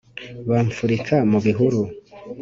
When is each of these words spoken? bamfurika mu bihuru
bamfurika 0.49 1.15
mu 1.31 1.39
bihuru 1.45 1.81